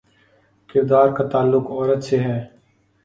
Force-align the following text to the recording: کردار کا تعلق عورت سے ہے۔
کردار 0.69 1.07
کا 1.17 1.23
تعلق 1.27 1.65
عورت 1.71 2.03
سے 2.03 2.17
ہے۔ 2.19 2.39